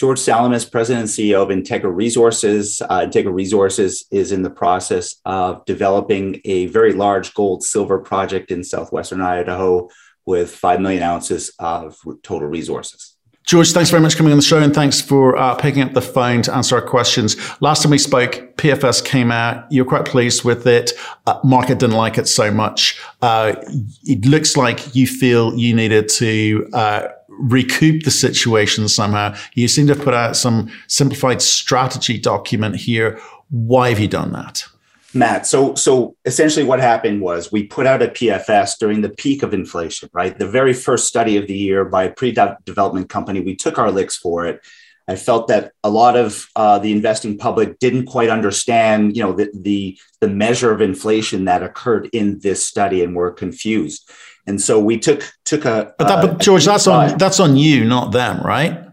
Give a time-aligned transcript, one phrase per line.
[0.00, 2.80] George Salamis, President and CEO of Integra Resources.
[2.80, 8.50] Uh, Integra Resources is in the process of developing a very large gold silver project
[8.50, 9.90] in southwestern Idaho
[10.24, 13.14] with 5 million ounces of total resources.
[13.46, 15.92] George, thanks very much for coming on the show and thanks for uh, picking up
[15.92, 17.36] the phone to answer our questions.
[17.60, 19.70] Last time we spoke, PFS came out.
[19.70, 20.92] You're quite pleased with it.
[21.26, 22.98] Uh, market didn't like it so much.
[23.20, 23.56] Uh,
[24.04, 27.08] it looks like you feel you needed to uh,
[27.40, 29.34] recoup the situation somehow.
[29.54, 33.20] You seem to have put out some simplified strategy document here.
[33.50, 34.64] Why have you done that?
[35.12, 39.42] Matt, so so essentially what happened was we put out a PFS during the peak
[39.42, 40.38] of inflation, right?
[40.38, 43.40] The very first study of the year by a pre-development company.
[43.40, 44.60] We took our licks for it.
[45.08, 49.32] I felt that a lot of uh, the investing public didn't quite understand, you know,
[49.32, 54.08] the, the the measure of inflation that occurred in this study, and were confused.
[54.46, 55.94] And so we took took a.
[55.98, 58.86] But, that, but George, that's on that's on you, not them, right?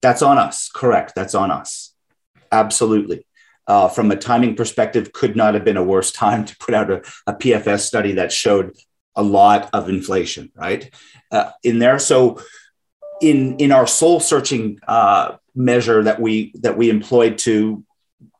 [0.00, 0.70] That's on us.
[0.70, 1.12] Correct.
[1.14, 1.92] That's on us.
[2.52, 3.26] Absolutely
[3.68, 6.90] uh, from a timing perspective, could not have been a worse time to put out
[6.90, 8.74] a, a PFS study that showed
[9.14, 10.92] a lot of inflation, right,
[11.30, 11.98] uh, in there.
[11.98, 12.40] So,
[13.20, 17.84] in in our soul searching uh, measure that we that we employed to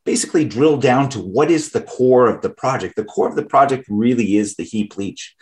[0.05, 2.97] basically drill down to what is the core of the project.
[2.97, 5.37] The core of the project really is the heap leach.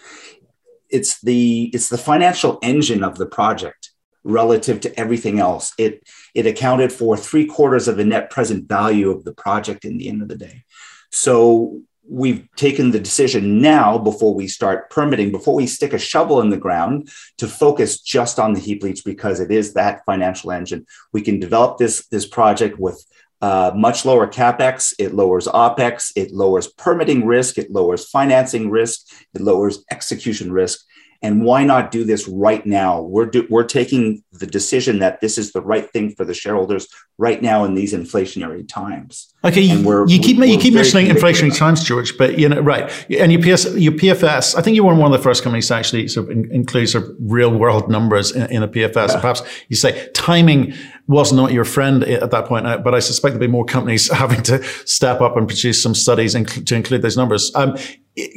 [0.91, 3.91] It's the it's the financial engine of the project
[4.25, 5.73] relative to everything else.
[5.79, 6.03] It
[6.35, 10.09] it accounted for three quarters of the net present value of the project in the
[10.09, 10.65] end of the day.
[11.11, 16.41] So we've taken the decision now before we start permitting, before we stick a shovel
[16.41, 20.53] in the ground, to focus just on the heap leach because it is that financial
[20.53, 20.87] engine.
[21.13, 23.05] We can develop this this project with
[23.43, 24.95] uh, much lower capex.
[24.99, 26.13] It lowers opex.
[26.17, 27.59] It lowers permitting risk.
[27.59, 29.07] It lowers financing risk.
[29.35, 30.81] It lowers execution risk
[31.23, 33.01] and why not do this right now?
[33.01, 36.89] We're do, we're taking the decision that this is the right thing for the shareholders
[37.19, 39.33] right now in these inflationary times.
[39.45, 42.91] Okay, you, you keep you keep mentioning inflationary times, George, but you know right.
[43.11, 45.75] And your PS your PFS, I think you were one of the first companies to
[45.75, 49.09] actually sort of include sort of real world numbers in, in a PFS.
[49.09, 49.21] Yeah.
[49.21, 50.75] Perhaps you say timing
[51.09, 54.11] was not your friend at that point, uh, but I suspect there'll be more companies
[54.13, 57.53] having to step up and produce some studies to include those numbers.
[57.55, 57.77] Um,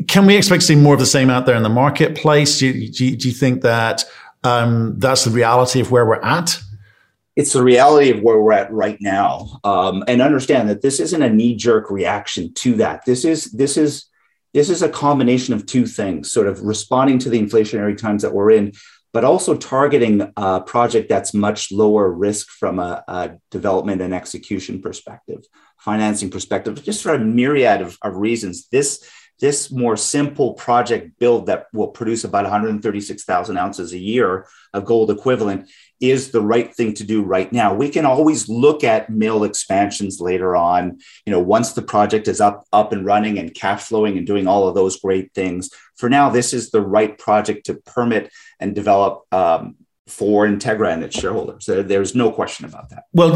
[0.08, 2.60] can we expect to see more of the same out there in the marketplace?
[2.60, 4.04] Do you, do you, do you think that
[4.44, 6.60] um, that's the reality of where we're at?
[7.36, 11.22] It's the reality of where we're at right now, um, and understand that this isn't
[11.22, 13.06] a knee-jerk reaction to that.
[13.06, 14.06] This is this is
[14.54, 18.34] this is a combination of two things: sort of responding to the inflationary times that
[18.34, 18.74] we're in,
[19.12, 24.82] but also targeting a project that's much lower risk from a, a development and execution
[24.82, 25.44] perspective,
[25.80, 28.68] financing perspective, just for a myriad of, of reasons.
[28.68, 29.04] This
[29.40, 35.10] this more simple project build that will produce about 136,000 ounces a year of gold
[35.10, 35.70] equivalent
[36.00, 37.74] is the right thing to do right now.
[37.74, 42.40] We can always look at mill expansions later on, you know, once the project is
[42.40, 45.70] up up and running and cash flowing and doing all of those great things.
[45.98, 49.76] For now, this is the right project to permit and develop um,
[50.10, 51.66] for Integra and its shareholders.
[51.66, 53.06] there's no question about that.
[53.14, 53.32] Well,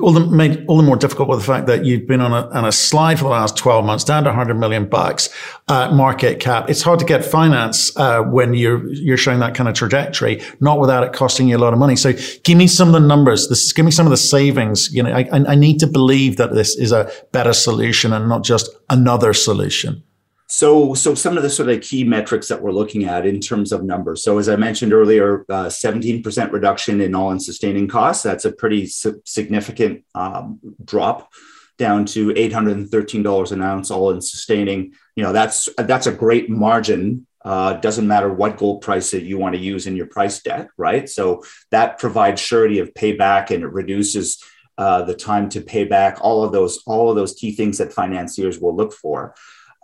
[0.00, 2.48] all the made all the more difficult with the fact that you've been on a,
[2.50, 5.28] on a slide for the last 12 months, down to 100 million bucks
[5.68, 6.68] uh, market cap.
[6.68, 10.80] It's hard to get finance uh, when you're you're showing that kind of trajectory, not
[10.80, 11.96] without it costing you a lot of money.
[11.96, 13.48] So, give me some of the numbers.
[13.48, 14.92] This give me some of the savings.
[14.92, 18.44] You know, I, I need to believe that this is a better solution and not
[18.44, 20.02] just another solution.
[20.48, 23.72] So, so some of the sort of key metrics that we're looking at in terms
[23.72, 24.22] of numbers.
[24.22, 28.22] So, as I mentioned earlier, uh, 17% reduction in all-in sustaining costs.
[28.22, 31.32] That's a pretty su- significant um, drop
[31.78, 34.94] down to $813 an ounce all-in sustaining.
[35.16, 37.26] You know, that's that's a great margin.
[37.44, 40.68] Uh, doesn't matter what gold price that you want to use in your price deck,
[40.76, 41.08] right?
[41.08, 44.42] So that provides surety of payback and it reduces
[44.78, 46.18] uh, the time to pay back.
[46.20, 49.34] All of those, all of those key things that financiers will look for.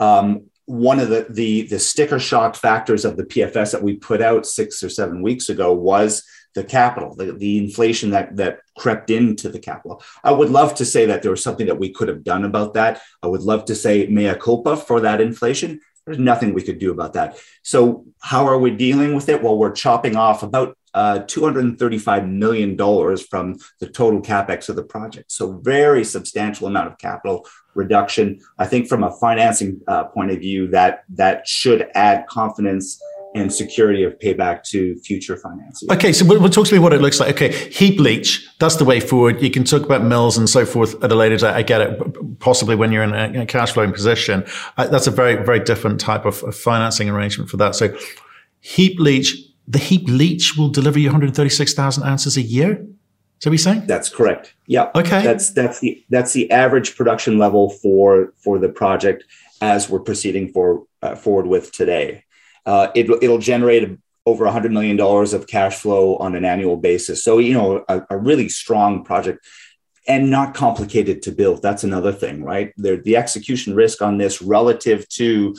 [0.00, 4.22] Um, one of the, the, the sticker shock factors of the PFS that we put
[4.22, 6.24] out six or seven weeks ago was
[6.54, 10.02] the capital, the, the inflation that that crept into the capital.
[10.22, 12.74] I would love to say that there was something that we could have done about
[12.74, 13.00] that.
[13.22, 15.80] I would love to say mea culpa for that inflation.
[16.04, 17.38] There's nothing we could do about that.
[17.62, 19.42] So how are we dealing with it?
[19.42, 22.76] Well, we're chopping off about uh, $235 million
[23.18, 25.32] from the total capex of the project.
[25.32, 28.40] So very substantial amount of capital reduction.
[28.58, 33.00] I think from a financing uh, point of view, that that should add confidence
[33.34, 35.90] and security of payback to future financing.
[35.90, 37.34] Okay, so we'll, we'll, talk to me what it looks like.
[37.34, 39.40] Okay, heap leach, that's the way forward.
[39.40, 41.54] You can talk about mills and so forth at a later date.
[41.54, 44.44] I get it, possibly when you're in a, a cash flowing position.
[44.76, 47.74] Uh, that's a very, very different type of, of financing arrangement for that.
[47.74, 47.96] So
[48.60, 49.34] heap leach,
[49.66, 52.86] the heap leach will deliver you 136,000 ounces a year.
[53.42, 54.54] So we saying that's correct.
[54.68, 54.92] Yeah.
[54.94, 55.20] Okay.
[55.24, 59.24] That's that's the that's the average production level for for the project
[59.60, 62.22] as we're proceeding for uh, forward with today.
[62.64, 67.24] Uh, it, it'll generate over $100 million of cash flow on an annual basis.
[67.24, 69.44] So, you know, a, a really strong project
[70.06, 71.62] and not complicated to build.
[71.62, 72.72] That's another thing, right?
[72.76, 75.56] There, the execution risk on this relative to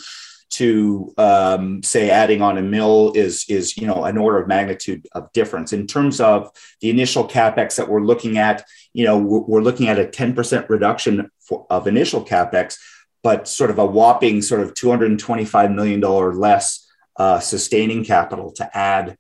[0.54, 5.08] to um, say adding on a mill is is you know an order of magnitude
[5.14, 6.52] of difference in terms of
[6.82, 8.64] the initial capex that we're looking at.
[8.94, 12.78] You know, we're, looking at a ten percent reduction for, of initial capex,
[13.24, 16.88] but sort of a whopping sort of two hundred and twenty five million dollar less
[17.18, 19.18] uh, sustaining capital to add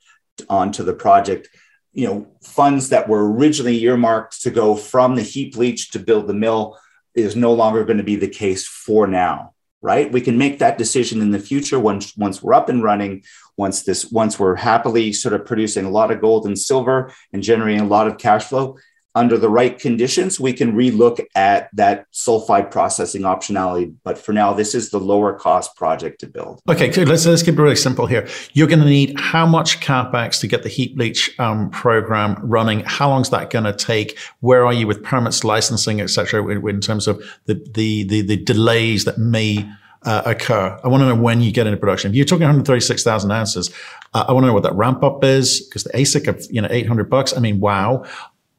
[0.49, 1.47] onto the project
[1.93, 6.25] you know funds that were originally earmarked to go from the heap leach to build
[6.25, 6.75] the mill
[7.13, 9.52] is no longer going to be the case for now
[9.83, 10.11] right?
[10.11, 13.23] We can make that decision in the future once once we're up and running
[13.57, 17.43] once this once we're happily sort of producing a lot of gold and silver and
[17.43, 18.77] generating a lot of cash flow
[19.15, 23.93] under the right conditions, we can relook at that sulfide processing optionality.
[24.03, 26.61] But for now, this is the lower cost project to build.
[26.67, 28.27] Okay, so let's, let's keep it really simple here.
[28.53, 32.81] You're going to need how much capex to get the heap leach um, program running?
[32.85, 34.17] How long is that going to take?
[34.39, 36.45] Where are you with permits, licensing, etc.
[36.49, 39.69] In, in, terms of the, the, the, the delays that may
[40.05, 40.77] uh, occur.
[40.83, 42.11] I want to know when you get into production.
[42.11, 43.69] If you're talking 136,000 ounces,
[44.13, 46.61] uh, I want to know what that ramp up is because the AISC of you
[46.61, 47.35] know 800 bucks.
[47.35, 48.03] I mean, wow.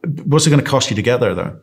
[0.04, 1.60] What's it going to cost you to get there, though?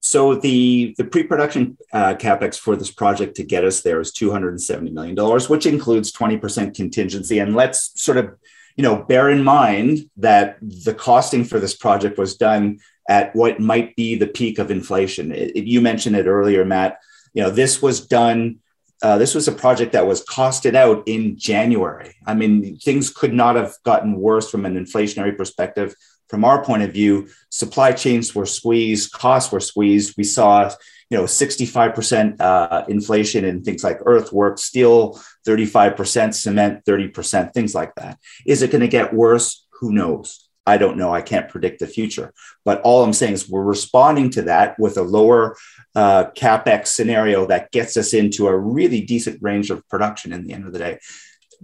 [0.00, 4.30] So the the pre-production uh, capex for this project to get us there is two
[4.30, 7.40] hundred and seventy million dollars, which includes twenty percent contingency.
[7.40, 8.36] And let's sort of
[8.76, 12.78] you know bear in mind that the costing for this project was done
[13.08, 15.32] at what might be the peak of inflation.
[15.32, 16.98] It, it, you mentioned it earlier, Matt.
[17.34, 18.60] You know this was done.
[19.02, 22.14] Uh, this was a project that was costed out in January.
[22.26, 25.94] I mean, things could not have gotten worse from an inflationary perspective
[26.28, 30.14] from our point of view, supply chains were squeezed, costs were squeezed.
[30.16, 30.70] We saw,
[31.10, 37.94] you know, 65% uh, inflation in things like earthwork, steel, 35%, cement, 30%, things like
[37.96, 38.18] that.
[38.44, 39.66] Is it going to get worse?
[39.80, 40.48] Who knows?
[40.68, 41.14] I don't know.
[41.14, 42.32] I can't predict the future.
[42.64, 45.56] But all I'm saying is we're responding to that with a lower
[45.94, 50.52] uh, capex scenario that gets us into a really decent range of production in the
[50.52, 50.98] end of the day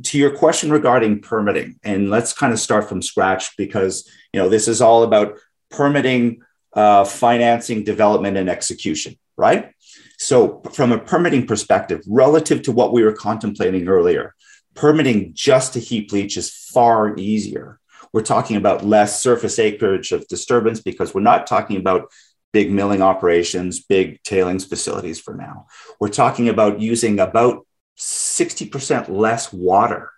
[0.04, 4.48] to your question regarding permitting, and let's kind of start from scratch because you know
[4.48, 5.38] this is all about
[5.70, 6.42] permitting,
[6.74, 9.72] uh, financing, development, and execution, right?
[10.18, 14.34] So, from a permitting perspective, relative to what we were contemplating earlier,
[14.74, 17.78] permitting just a heap leach is far easier.
[18.12, 22.10] We're talking about less surface acreage of disturbance because we're not talking about
[22.52, 25.66] big milling operations, big tailings facilities for now.
[25.98, 27.66] We're talking about using about
[27.98, 30.10] 60% less water.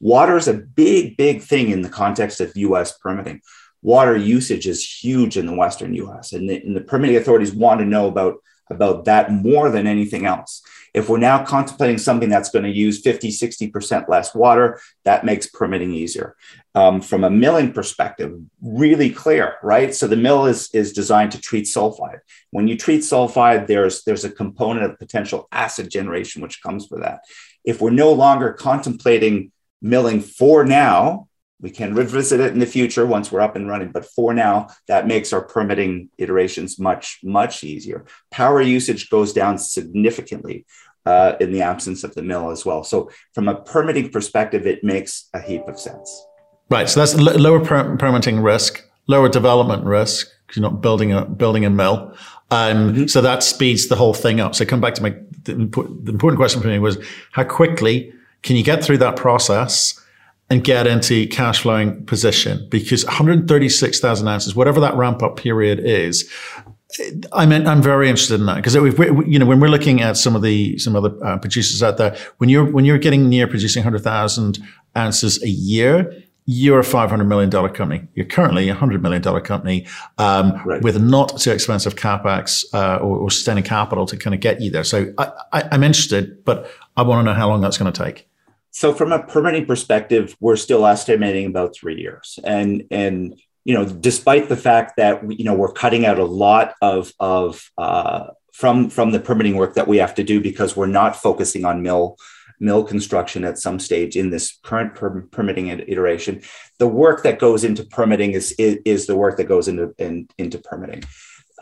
[0.00, 3.40] Water is a big, big thing in the context of US permitting.
[3.82, 7.80] Water usage is huge in the Western US, and the, and the permitting authorities want
[7.80, 8.36] to know about,
[8.70, 10.62] about that more than anything else.
[10.94, 15.48] If we're now contemplating something that's going to use 50, 60% less water, that makes
[15.48, 16.36] permitting easier.
[16.76, 19.92] Um, from a milling perspective, really clear, right?
[19.92, 22.20] So the mill is, is designed to treat sulfide.
[22.52, 27.00] When you treat sulfide, there's, there's a component of potential acid generation which comes for
[27.00, 27.20] that.
[27.64, 29.50] If we're no longer contemplating
[29.82, 31.28] milling for now,
[31.60, 33.90] we can revisit it in the future once we're up and running.
[33.90, 38.04] But for now, that makes our permitting iterations much, much easier.
[38.30, 40.66] Power usage goes down significantly
[41.06, 42.82] uh, in the absence of the mill as well.
[42.82, 46.26] So, from a permitting perspective, it makes a heap of sense.
[46.70, 46.88] Right.
[46.88, 51.24] So that's l- lower per- permitting risk, lower development risk because you're not building a
[51.24, 52.14] building a mill.
[52.50, 53.06] Um, mm-hmm.
[53.06, 54.54] So that speeds the whole thing up.
[54.54, 55.10] So come back to my
[55.44, 56.98] the, the important question for me was
[57.32, 60.00] how quickly can you get through that process?
[60.50, 66.30] And get into cash flowing position because 136,000 ounces, whatever that ramp up period is,
[67.32, 70.42] I'm I'm very interested in that because you know when we're looking at some of
[70.42, 74.02] the some other uh, producers out there, when you're when you're getting near producing hundred
[74.02, 74.58] thousand
[74.96, 76.12] ounces a year,
[76.46, 78.06] you're a five hundred million dollar company.
[78.14, 79.86] You're currently a hundred million dollar company
[80.18, 80.82] um, right.
[80.82, 84.70] with not too expensive capex uh, or, or, sustaining capital to kind of get you
[84.70, 84.84] there.
[84.84, 88.04] So I, I, I'm interested, but I want to know how long that's going to
[88.04, 88.28] take.
[88.74, 93.84] So from a permitting perspective, we're still estimating about three years, and and you know,
[93.84, 98.90] despite the fact that you know we're cutting out a lot of of uh, from
[98.90, 102.16] from the permitting work that we have to do because we're not focusing on mill
[102.58, 106.42] mill construction at some stage in this current per- permitting iteration.
[106.80, 110.26] The work that goes into permitting is is, is the work that goes into in,
[110.36, 111.04] into permitting.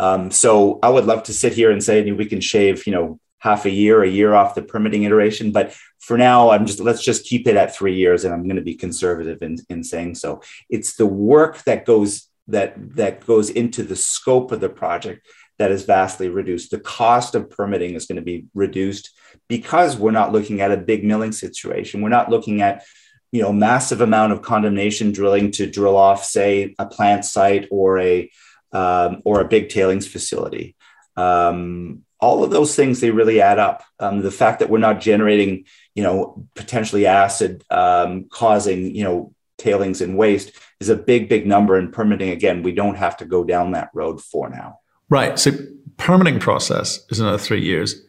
[0.00, 3.20] Um, so I would love to sit here and say we can shave you know
[3.42, 5.50] half a year, a year off the permitting iteration.
[5.50, 8.56] But for now, I'm just let's just keep it at three years, and I'm going
[8.56, 10.42] to be conservative in, in saying so.
[10.70, 15.26] It's the work that goes that that goes into the scope of the project
[15.58, 16.70] that is vastly reduced.
[16.70, 19.10] The cost of permitting is going to be reduced
[19.48, 22.00] because we're not looking at a big milling situation.
[22.00, 22.84] We're not looking at
[23.32, 27.98] you know massive amount of condemnation drilling to drill off, say, a plant site or
[27.98, 28.30] a
[28.72, 30.76] um, or a big tailings facility.
[31.16, 33.82] Um, all of those things they really add up.
[33.98, 35.64] Um, the fact that we're not generating,
[35.94, 41.46] you know, potentially acid um, causing, you know, tailings and waste is a big, big
[41.46, 41.76] number.
[41.76, 44.78] And permitting again, we don't have to go down that road for now.
[45.10, 45.36] Right.
[45.36, 45.50] So
[45.96, 48.00] permitting process is another three years,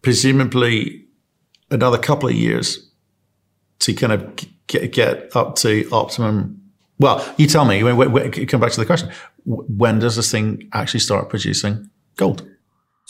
[0.00, 1.04] presumably
[1.70, 2.90] another couple of years
[3.80, 6.60] to kind of get, get up to optimum.
[6.98, 7.80] Well, you tell me.
[7.80, 9.10] Come back to the question.
[9.44, 12.48] When does this thing actually start producing gold?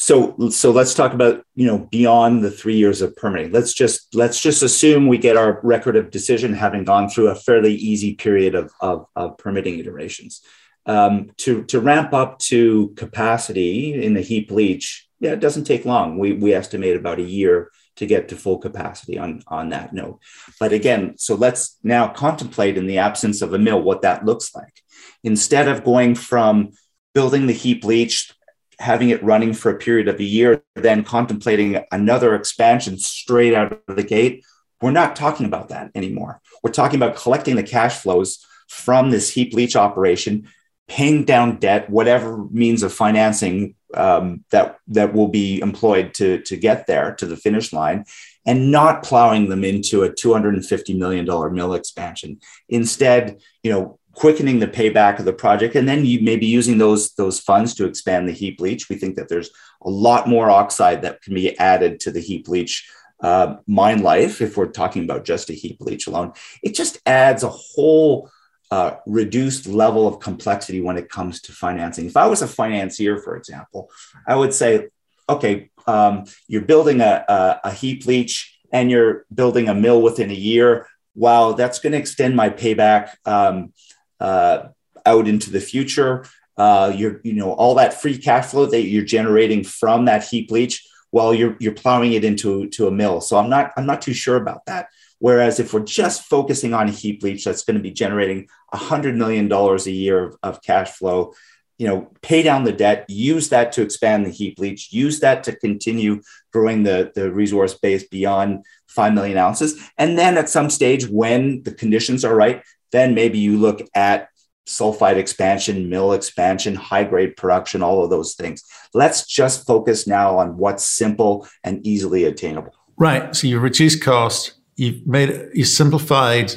[0.00, 3.50] So, so let's talk about you know beyond the three years of permitting.
[3.50, 7.34] Let's just let's just assume we get our record of decision having gone through a
[7.34, 10.40] fairly easy period of, of, of permitting iterations
[10.86, 15.08] um, to to ramp up to capacity in the heap leach.
[15.18, 16.16] Yeah, it doesn't take long.
[16.16, 20.18] We we estimate about a year to get to full capacity on on that node.
[20.60, 24.54] But again, so let's now contemplate in the absence of a mill what that looks
[24.54, 24.80] like.
[25.24, 26.70] Instead of going from
[27.14, 28.32] building the heap leach
[28.78, 33.80] having it running for a period of a year, then contemplating another expansion straight out
[33.88, 34.44] of the gate,
[34.80, 36.40] we're not talking about that anymore.
[36.62, 40.48] We're talking about collecting the cash flows from this heap leach operation,
[40.86, 46.56] paying down debt, whatever means of financing um, that that will be employed to to
[46.56, 48.04] get there to the finish line,
[48.46, 52.38] and not plowing them into a 250 million dollar mill expansion.
[52.68, 57.14] Instead, you know, quickening the payback of the project, and then you maybe using those
[57.14, 58.88] those funds to expand the heap leach.
[58.88, 59.50] We think that there's
[59.82, 64.40] a lot more oxide that can be added to the heap leach uh, mine life
[64.40, 66.32] if we're talking about just a heap leach alone.
[66.64, 68.28] It just adds a whole
[68.72, 72.06] uh, reduced level of complexity when it comes to financing.
[72.06, 73.88] If I was a financier, for example,
[74.26, 74.88] I would say,
[75.28, 80.30] okay, um, you're building a, a, a, heap leach and you're building a mill within
[80.30, 80.86] a year.
[81.14, 83.72] Wow, that's going to extend my payback um,
[84.20, 84.68] uh,
[85.06, 86.24] out into the future.
[86.56, 90.50] Uh, you're, you know, all that free cash flow that you're generating from that heap
[90.50, 93.20] leach while you're you're plowing it into to a mill.
[93.20, 94.88] So I'm not I'm not too sure about that.
[95.20, 99.16] Whereas if we're just focusing on a heap leach that's going to be generating $100
[99.16, 101.34] million a year of, of cash flow,
[101.76, 105.44] you know, pay down the debt, use that to expand the heap leach, use that
[105.44, 106.22] to continue
[106.52, 109.80] growing the, the resource base beyond 5 million ounces.
[109.96, 114.28] And then at some stage, when the conditions are right, then maybe you look at
[114.66, 118.62] sulfide expansion, mill expansion, high grade production, all of those things.
[118.94, 122.74] Let's just focus now on what's simple and easily attainable.
[122.96, 123.34] Right.
[123.34, 126.52] So you reduce cost, you've made you simplified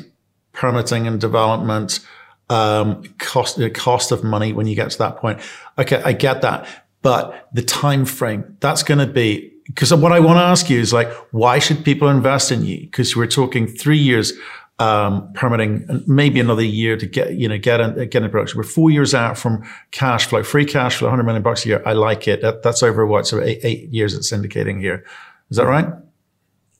[0.51, 2.01] permitting and development,
[2.49, 5.39] um, cost cost of money when you get to that point.
[5.77, 6.67] Okay, I get that,
[7.01, 10.79] but the time frame that's going to be because what I want to ask you
[10.79, 12.81] is like, why should people invest in you?
[12.81, 14.33] Because we're talking three years
[14.81, 18.57] um, permitting maybe another year to get you know get in, get in production.
[18.57, 21.83] We're four years out from cash flow, free cash flow, 100 million bucks a year.
[21.85, 22.41] I like it.
[22.41, 24.15] That, that's over what so eight, eight years.
[24.15, 25.05] It's indicating here.
[25.51, 25.87] Is that right?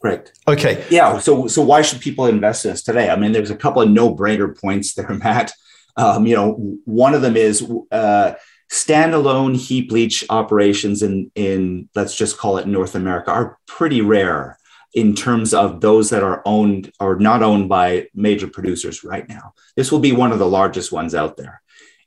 [0.01, 0.33] Correct.
[0.47, 0.83] Okay.
[0.89, 1.19] Yeah.
[1.19, 3.11] So, so why should people invest in us today?
[3.11, 5.53] I mean, there's a couple of no-brainer points there, Matt.
[5.95, 6.53] Um, you know,
[6.85, 8.33] one of them is uh,
[8.71, 14.57] standalone heap leach operations in in let's just call it North America are pretty rare
[14.93, 19.53] in terms of those that are owned or not owned by major producers right now.
[19.75, 21.61] This will be one of the largest ones out there.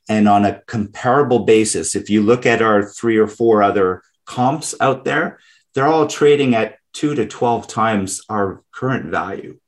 [0.07, 4.75] And on a comparable basis, if you look at our three or four other comps
[4.79, 5.39] out there,
[5.73, 9.59] they're all trading at two to 12 times our current value.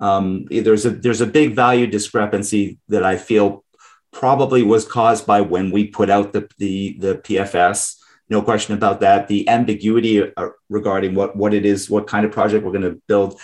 [0.00, 3.64] Um, there's a there's a big value discrepancy that I feel
[4.12, 7.96] probably was caused by when we put out the the, the PFS.
[8.30, 9.28] No question about that.
[9.28, 13.00] The ambiguity uh, regarding what what it is, what kind of project we're going to
[13.08, 13.40] build.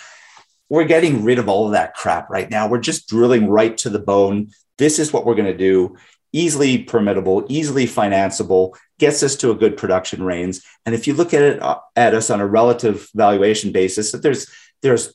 [0.68, 2.68] We're getting rid of all of that crap right now.
[2.68, 4.48] We're just drilling right to the bone.
[4.78, 5.96] This is what we're going to do
[6.34, 10.60] easily permittable, easily financeable, gets us to a good production range.
[10.84, 14.22] And if you look at it uh, at us on a relative valuation basis, that
[14.22, 14.48] there's
[14.82, 15.14] there's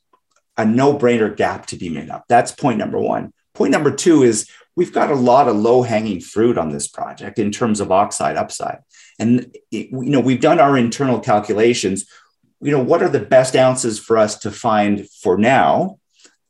[0.57, 2.25] a no-brainer gap to be made up.
[2.27, 3.33] That's point number one.
[3.53, 7.51] Point number two is we've got a lot of low-hanging fruit on this project in
[7.51, 8.79] terms of oxide upside.
[9.19, 12.05] And it, you know, we've done our internal calculations.
[12.61, 15.99] You know, what are the best ounces for us to find for now?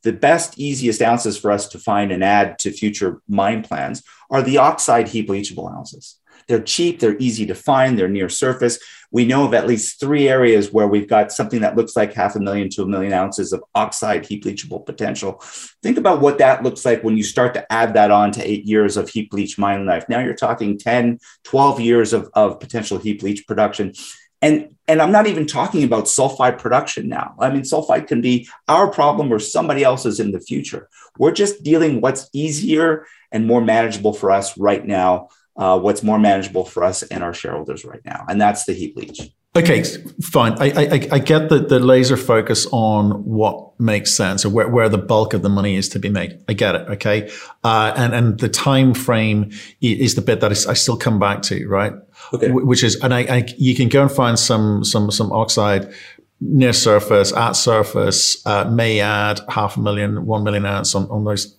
[0.02, 4.42] The best, easiest ounces for us to find and add to future mine plans are
[4.42, 6.16] the oxide heap leachable ounces.
[6.48, 8.78] They're cheap, they're easy to find, they're near surface.
[9.12, 12.36] We know of at least three areas where we've got something that looks like half
[12.36, 15.42] a million to a million ounces of oxide heap leachable potential.
[15.82, 18.64] Think about what that looks like when you start to add that on to eight
[18.64, 20.08] years of heap leach mine life.
[20.08, 23.94] Now you're talking 10, 12 years of, of potential heap leach production.
[24.42, 27.34] And, and I'm not even talking about sulfide production now.
[27.38, 30.88] I mean, sulfide can be our problem or somebody else's in the future.
[31.18, 35.28] We're just dealing what's easier and more manageable for us right now,
[35.60, 38.24] uh, what's more manageable for us and our shareholders right now.
[38.28, 39.20] And that's the heap leach.
[39.56, 39.82] Okay,
[40.22, 40.54] fine.
[40.60, 44.88] I, I, I get the, the laser focus on what makes sense or where, where
[44.88, 46.40] the bulk of the money is to be made.
[46.48, 46.88] I get it.
[46.88, 47.30] Okay.
[47.64, 49.50] Uh, and, and the time frame
[49.80, 51.92] is the bit that I still come back to, right?
[52.32, 52.50] Okay.
[52.50, 55.92] Which is, and I, I, you can go and find some, some, some oxide
[56.40, 61.24] near surface, at surface, uh, may add half a million, one million ounce on, on
[61.24, 61.54] those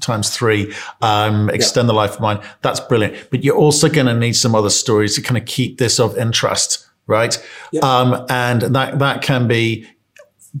[0.00, 1.92] times three, um, extend yeah.
[1.92, 2.40] the life of mine.
[2.62, 3.30] That's brilliant.
[3.30, 6.16] But you're also going to need some other stories to kind of keep this of
[6.16, 7.42] interest, right?
[7.72, 7.80] Yeah.
[7.80, 9.86] Um, and that, that can be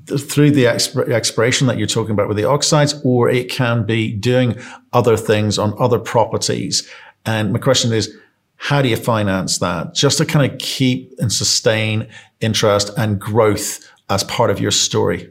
[0.06, 4.12] through the exp- exploration that you're talking about with the oxides, or it can be
[4.12, 4.58] doing
[4.92, 6.88] other things on other properties.
[7.24, 8.14] And my question is,
[8.56, 12.08] how do you finance that just to kind of keep and sustain
[12.40, 15.30] interest and growth as part of your story?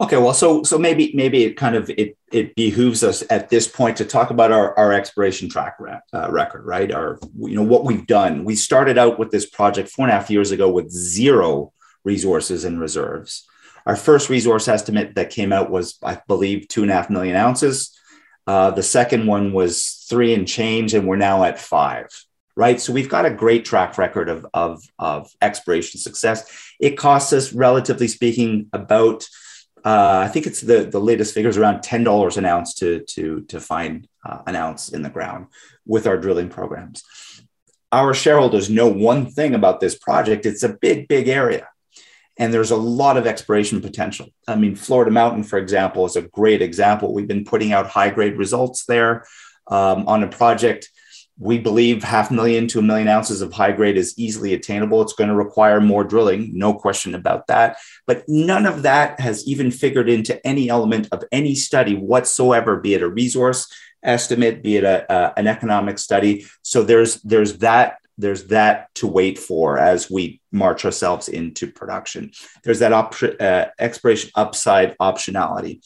[0.00, 3.66] Okay, well, so so maybe maybe it kind of it it behooves us at this
[3.66, 5.76] point to talk about our our exploration track
[6.14, 6.92] uh, record, right?
[6.92, 8.44] Our you know what we've done.
[8.44, 11.72] We started out with this project four and a half years ago with zero
[12.04, 13.44] resources and reserves.
[13.86, 17.34] Our first resource estimate that came out was, I believe, two and a half million
[17.34, 17.98] ounces.
[18.46, 22.08] Uh, the second one was three and change, and we're now at five
[22.54, 22.80] right?
[22.80, 26.74] So we've got a great track record of, of, of exploration success.
[26.80, 29.28] It costs us, relatively speaking, about
[29.84, 33.42] uh, I think it's the the latest figures around ten dollars an ounce to to
[33.42, 35.46] to find uh, an ounce in the ground
[35.86, 37.02] with our drilling programs.
[37.90, 41.68] Our shareholders know one thing about this project: it's a big, big area,
[42.38, 44.28] and there's a lot of exploration potential.
[44.46, 47.14] I mean, Florida Mountain, for example, is a great example.
[47.14, 49.24] We've been putting out high grade results there
[49.68, 50.90] um, on a project
[51.38, 55.00] we believe half million to a million ounces of high grade is easily attainable.
[55.02, 57.76] It's going to require more drilling, no question about that.
[58.06, 62.94] But none of that has even figured into any element of any study whatsoever, be
[62.94, 66.46] it a resource estimate, be it a, an economic study.
[66.62, 72.32] So there's there's that there's that to wait for as we march ourselves into production.
[72.64, 73.66] There's that op- uh,
[74.34, 75.80] upside optionality.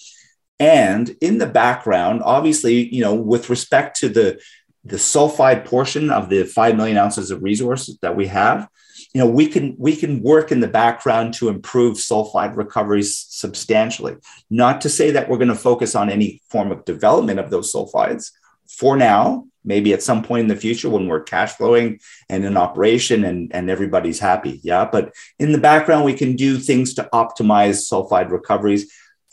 [0.58, 4.40] And in the background, obviously, you know, with respect to the
[4.84, 8.68] the sulfide portion of the 5 million ounces of resources that we have
[9.14, 14.16] you know we can we can work in the background to improve sulfide recoveries substantially.
[14.50, 17.72] Not to say that we're going to focus on any form of development of those
[17.72, 18.30] sulfides.
[18.68, 22.56] For now maybe at some point in the future when we're cash flowing and in
[22.56, 24.88] operation and, and everybody's happy yeah?
[24.90, 28.92] But in the background we can do things to optimize sulfide recoveries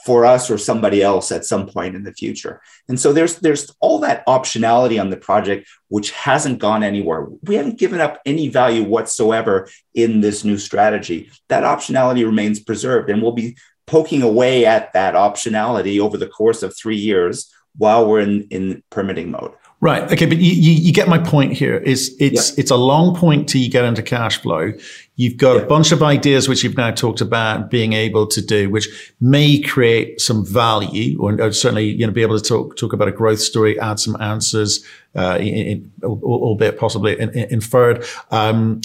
[0.09, 2.59] for us or somebody else at some point in the future.
[2.87, 7.27] And so there's there's all that optionality on the project which hasn't gone anywhere.
[7.43, 11.29] We haven't given up any value whatsoever in this new strategy.
[11.49, 16.63] That optionality remains preserved and we'll be poking away at that optionality over the course
[16.63, 19.53] of 3 years while we're in in permitting mode.
[19.79, 20.11] Right.
[20.11, 20.25] Okay.
[20.25, 21.77] But you, you, you, get my point here.
[21.77, 22.61] Is it's yeah.
[22.61, 24.73] it's a long point till you get into cash flow.
[25.19, 25.63] You've got yeah.
[25.63, 28.87] a bunch of ideas which you've now talked about being able to do, which
[29.19, 33.09] may create some value, or, or certainly you know be able to talk talk about
[33.09, 34.81] a growth story, add some answers,
[35.17, 38.05] uh, in, in, albeit possibly in, inferred.
[38.31, 38.79] Um,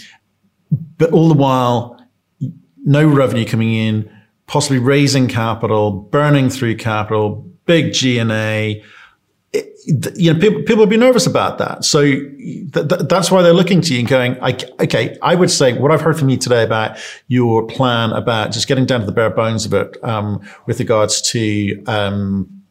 [0.98, 2.04] but all the while,
[2.84, 4.10] no revenue coming in,
[4.48, 8.82] possibly raising capital, burning through capital, big G and A
[10.16, 11.84] you know, people, people would be nervous about that.
[11.84, 14.38] So th- th- that's why they're looking to you and going,
[14.80, 18.66] okay, I would say what I've heard from you today about your plan about just
[18.66, 22.62] getting down to the bare bones of it, um, with regards to, um,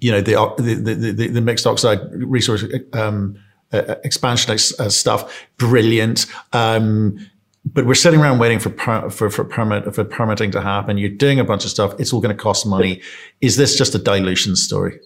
[0.00, 3.38] you know, the, the, the, the, mixed oxide resource, um,
[3.72, 6.26] uh, expansion uh, stuff, brilliant.
[6.52, 7.18] Um,
[7.64, 10.96] but we're sitting around waiting for per, for for permit for permitting to happen.
[10.96, 11.94] You're doing a bunch of stuff.
[11.98, 13.02] It's all going to cost money.
[13.42, 14.98] Is this just a dilution story?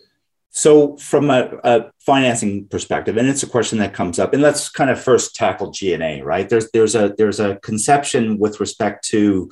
[0.54, 4.68] So, from a, a, financing perspective, and it's a question that comes up, and let's
[4.68, 6.46] kind of first tackle G&A, right?
[6.46, 9.50] There's there's a there's a conception with respect to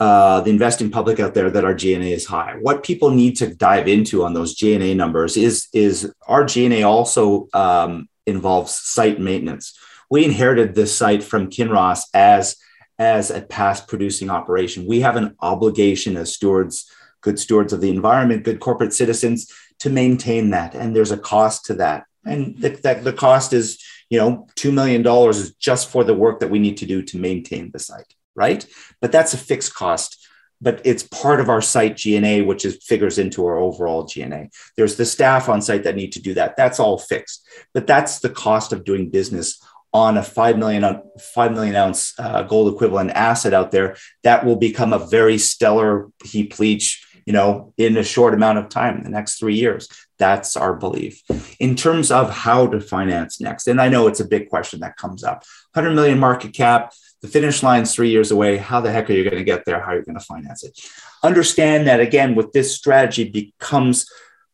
[0.00, 2.56] uh, the investing public out there that our G&A is high.
[2.60, 7.48] What people need to dive into on those G&A numbers is is our G&A also
[7.54, 9.78] um, involves site maintenance.
[10.10, 12.56] We inherited this site from Kinross as
[12.98, 14.86] as a past producing operation.
[14.86, 16.90] We have an obligation as stewards,
[17.22, 19.50] good stewards of the environment, good corporate citizens
[19.84, 20.74] to maintain that.
[20.74, 22.04] And there's a cost to that.
[22.24, 26.40] And the, the, the cost is, you know, $2 million is just for the work
[26.40, 28.66] that we need to do to maintain the site, right?
[29.00, 30.20] But that's a fixed cost
[30.60, 34.48] but it's part of our site G&A, which is figures into our overall G&A.
[34.78, 36.56] There's the staff on site that need to do that.
[36.56, 41.52] That's all fixed, but that's the cost of doing business on a five million five
[41.52, 43.96] million ounce uh, gold equivalent asset out there.
[44.22, 48.68] That will become a very stellar heap leach, you know, in a short amount of
[48.68, 49.88] time, the next three years.
[50.18, 51.22] That's our belief.
[51.58, 54.96] In terms of how to finance next, and I know it's a big question that
[54.96, 55.44] comes up.
[55.72, 56.92] 100 million market cap
[57.24, 58.58] the finish line's three years away.
[58.58, 59.80] How the heck are you going to get there?
[59.80, 60.78] How are you going to finance it?
[61.22, 64.06] Understand that again, with this strategy becomes,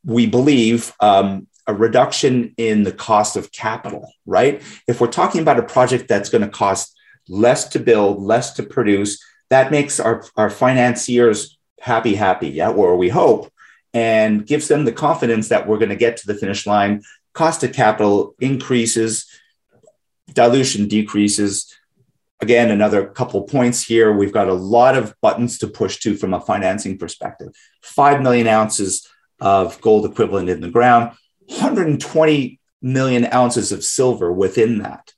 [0.04, 4.62] we believe, um, a reduction in the cost of capital, right?
[4.86, 6.96] If we're talking about a project that's going to cost
[7.28, 12.96] less to build, less to produce, that makes our, our financiers happy, happy, yeah, or
[12.96, 13.52] we hope,
[13.92, 17.02] and gives them the confidence that we're going to get to the finish line.
[17.32, 19.26] Cost of capital increases,
[20.32, 21.74] dilution decreases,
[22.40, 24.12] again, another couple points here.
[24.12, 27.54] We've got a lot of buttons to push to from a financing perspective.
[27.82, 29.08] 5 million ounces
[29.40, 31.12] of gold equivalent in the ground,
[31.46, 35.12] 120 million ounces of silver within that,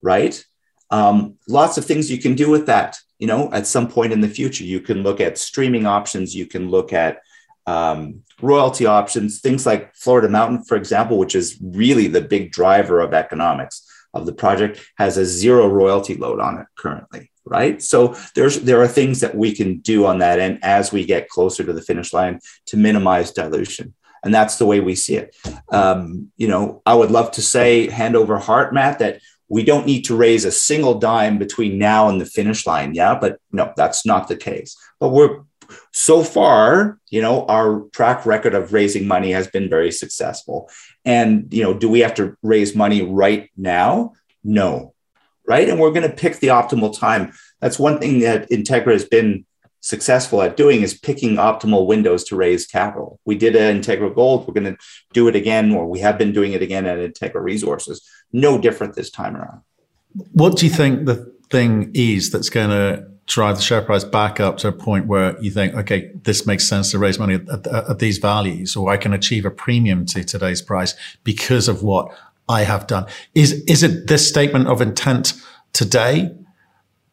[0.00, 0.44] right?
[0.92, 2.98] Um, lots of things you can do with that.
[3.18, 6.46] You know, at some point in the future, you can look at streaming options, you
[6.46, 7.20] can look at
[7.66, 13.00] um, royalty options, things like Florida Mountain, for example, which is really the big driver
[13.00, 17.82] of economics of the project has a zero royalty load on it currently right?
[17.82, 21.28] So there's there are things that we can do on that end as we get
[21.28, 23.94] closer to the finish line to minimize dilution.
[24.24, 25.34] And that's the way we see it.
[25.72, 29.20] Um, you know i would love to say hand over heart matt that
[29.52, 33.14] we don't need to raise a single dime between now and the finish line yeah
[33.18, 35.42] but no that's not the case but we're
[35.92, 40.70] so far, you know, our track record of raising money has been very successful.
[41.04, 44.12] And, you know, do we have to raise money right now?
[44.44, 44.94] No.
[45.46, 45.68] Right.
[45.68, 47.32] And we're going to pick the optimal time.
[47.60, 49.44] That's one thing that Integra has been
[49.82, 53.20] successful at doing is picking optimal windows to raise capital.
[53.24, 54.46] We did at Integra Gold.
[54.46, 57.42] We're going to do it again, or we have been doing it again at Integra
[57.42, 58.00] Resources.
[58.32, 59.60] No different this time around.
[60.32, 64.40] What do you think the thing is that's going to drive the share price back
[64.40, 67.48] up to a point where you think, okay, this makes sense to raise money at,
[67.48, 71.82] at, at, these values, or I can achieve a premium to today's price because of
[71.82, 72.14] what
[72.48, 73.06] I have done.
[73.34, 75.34] Is is it this statement of intent
[75.72, 76.30] today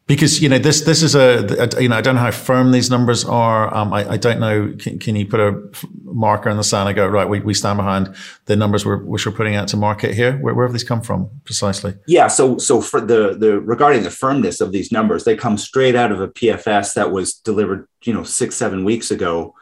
[0.09, 2.71] because you know this this is a, a, you know I don't know how firm
[2.71, 3.71] these numbers are.
[3.73, 4.73] Um, I, I, don't know.
[4.79, 5.61] Can, can, you put a
[6.03, 7.29] marker in the sand and go right?
[7.29, 10.37] We, we stand behind the numbers we're, which we're putting out to market here.
[10.37, 11.93] Where, where have these come from precisely?
[12.07, 12.27] Yeah.
[12.27, 16.11] So so for the the regarding the firmness of these numbers, they come straight out
[16.11, 19.53] of a PFS that was delivered you know six seven weeks ago.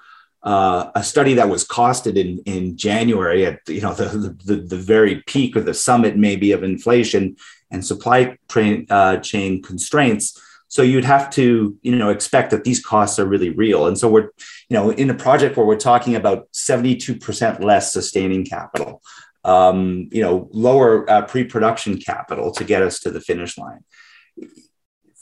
[0.43, 4.77] Uh, a study that was costed in in January at you know the, the the
[4.77, 7.35] very peak or the summit maybe of inflation
[7.71, 10.41] and supply train, uh, chain constraints.
[10.69, 13.87] So you'd have to, you know, expect that these costs are really real.
[13.87, 14.29] And so we're,
[14.69, 19.01] you know, in a project where we're talking about 72% less sustaining capital,
[19.45, 23.83] um, you know, lower uh, pre-production capital to get us to the finish line.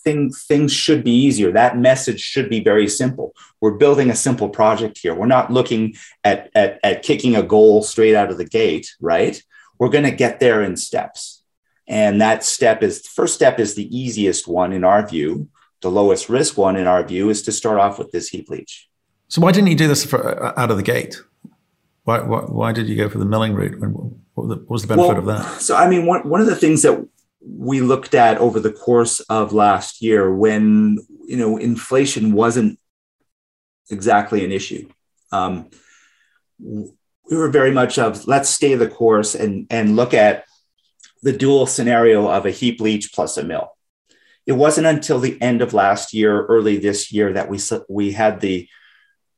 [0.03, 1.51] Things, things should be easier.
[1.51, 3.33] That message should be very simple.
[3.61, 5.15] We're building a simple project here.
[5.15, 9.41] We're not looking at, at, at kicking a goal straight out of the gate, right?
[9.79, 11.34] We're going to get there in steps.
[11.87, 15.49] And that step is the first step is the easiest one in our view.
[15.81, 18.89] The lowest risk one in our view is to start off with this heap leach.
[19.27, 21.21] So why didn't you do this for, uh, out of the gate?
[22.03, 23.79] Why, why, why, did you go for the milling route?
[24.33, 25.61] What was the benefit well, of that?
[25.61, 27.07] So, I mean, one, one of the things that
[27.41, 32.79] we looked at over the course of last year when, you know, inflation wasn't
[33.89, 34.87] exactly an issue.
[35.31, 35.69] Um,
[36.59, 40.45] we were very much of let's stay the course and, and look at
[41.21, 43.71] the dual scenario of a heap leach plus a mill.
[44.45, 48.41] It wasn't until the end of last year, early this year, that we we had
[48.41, 48.67] the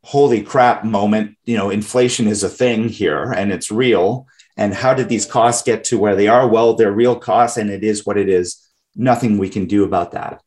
[0.03, 1.37] holy crap moment.
[1.45, 4.27] You know, inflation is a thing here and it's real.
[4.57, 6.47] And how did these costs get to where they are?
[6.47, 8.57] Well, they're real costs, and it is what it is.
[8.95, 10.41] Nothing we can do about that.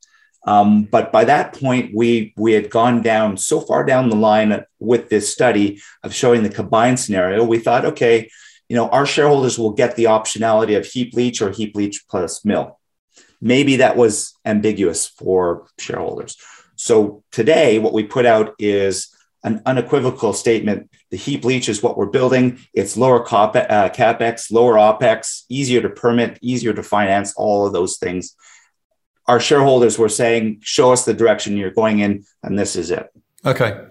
[0.47, 4.65] Um, but by that point, we we had gone down so far down the line
[4.79, 7.45] with this study of showing the combined scenario.
[7.45, 8.31] We thought, okay,
[8.71, 12.45] you know, our shareholders will get the optionality of heap leach or heap leach plus
[12.45, 12.79] mill.
[13.41, 16.37] Maybe that was ambiguous for shareholders.
[16.77, 20.89] So today, what we put out is an unequivocal statement.
[21.11, 22.61] The heap leach is what we're building.
[22.73, 27.97] It's lower uh, capex, lower opex, easier to permit, easier to finance, all of those
[27.97, 28.37] things.
[29.27, 33.09] Our shareholders were saying, show us the direction you're going in, and this is it.
[33.45, 33.87] Okay.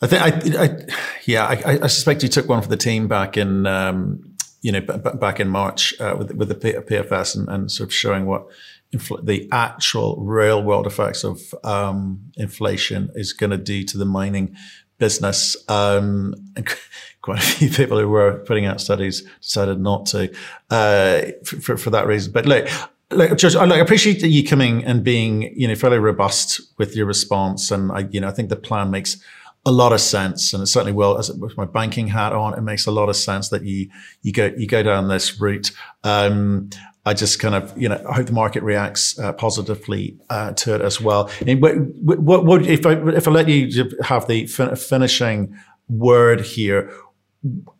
[0.00, 0.78] I think I, I
[1.24, 4.80] yeah, I, I, suspect you took one for the team back in um, you know,
[4.80, 8.46] b- back in March uh, with with the PFS and, and sort of showing what
[8.94, 14.04] infl- the actual real world effects of um, inflation is going to do to the
[14.04, 14.56] mining
[14.98, 15.56] business.
[15.68, 16.34] Um,
[17.20, 20.32] quite a few people who were putting out studies decided not to
[20.70, 22.32] uh, for, for that reason.
[22.32, 22.68] But look,
[23.10, 27.06] like, George, I like, appreciate you coming and being, you know, fairly robust with your
[27.06, 27.70] response.
[27.70, 29.22] And I, you know, I think the plan makes
[29.68, 31.18] a lot of sense, and it certainly will.
[31.18, 33.90] As with my banking hat on, it makes a lot of sense that you
[34.22, 35.70] you go you go down this route.
[36.04, 36.70] Um,
[37.04, 40.74] I just kind of, you know, I hope the market reacts uh, positively uh, to
[40.74, 41.30] it as well.
[41.46, 45.56] And what, what, what, if I if I let you have the fin- finishing
[45.88, 46.92] word here,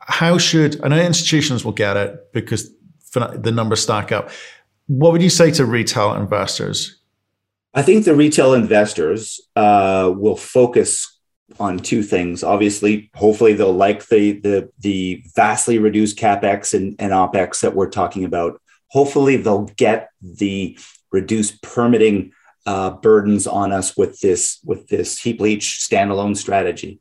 [0.01, 2.70] how should I know institutions will get it because
[3.12, 4.31] the numbers stack up.
[4.87, 7.01] What would you say to retail investors?
[7.74, 11.17] I think the retail investors uh, will focus
[11.61, 12.42] on two things.
[12.42, 17.90] Obviously, hopefully they'll like the the the vastly reduced capex and, and opex that we're
[17.90, 18.61] talking about.
[18.88, 20.79] Hopefully they'll get the
[21.11, 22.33] reduced permitting
[22.66, 27.01] uh, burdens on us with this with this heap leach standalone strategy.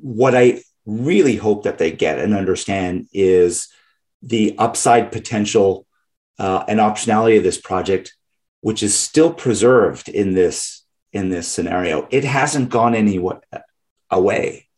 [0.00, 3.68] What I really hope that they get and understand is
[4.22, 5.86] the upside potential
[6.38, 8.14] uh, and optionality of this project,
[8.60, 10.79] which is still preserved in this
[11.12, 12.06] in this scenario.
[12.10, 13.20] It hasn't gone any
[14.10, 14.68] away.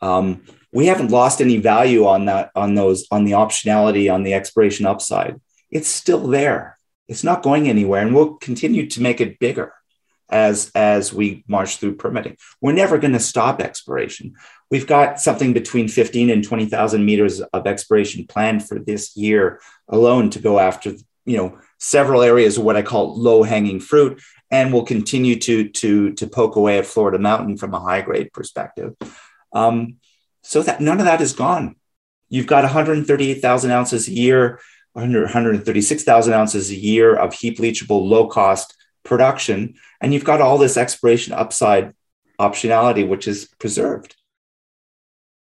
[0.00, 4.34] Um, we haven't lost any value on that on those on the optionality on the
[4.34, 5.40] exploration upside.
[5.70, 6.78] It's still there.
[7.08, 9.72] It's not going anywhere, and we'll continue to make it bigger
[10.30, 12.36] as as we march through permitting.
[12.60, 14.34] We're never going to stop exploration.
[14.70, 20.30] We've got something between 15 and 20,000 meters of exploration planned for this year alone
[20.30, 24.72] to go after, you know, several areas of what I call low hanging fruit, and
[24.72, 28.94] we'll continue to to to poke away at Florida Mountain from a high grade perspective.
[29.52, 29.96] Um,
[30.42, 31.76] so that none of that is gone.
[32.28, 34.58] You've got 138,000 ounces a year,
[34.94, 40.76] 136,000 ounces a year of heap leachable low cost production, and you've got all this
[40.76, 41.92] exploration upside
[42.40, 44.16] optionality, which is preserved.